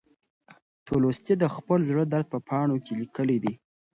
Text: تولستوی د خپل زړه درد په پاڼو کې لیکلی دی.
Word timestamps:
تولستوی 0.87 1.35
د 1.39 1.45
خپل 1.55 1.79
زړه 1.89 2.03
درد 2.13 2.27
په 2.33 2.39
پاڼو 2.47 2.77
کې 2.85 2.93
لیکلی 3.01 3.37
دی. 3.43 3.53